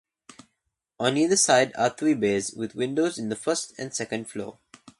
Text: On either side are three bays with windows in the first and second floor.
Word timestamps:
On 0.99 1.15
either 1.15 1.37
side 1.37 1.73
are 1.75 1.91
three 1.91 2.15
bays 2.15 2.53
with 2.53 2.73
windows 2.73 3.19
in 3.19 3.29
the 3.29 3.35
first 3.35 3.73
and 3.77 3.93
second 3.93 4.25
floor. 4.31 4.57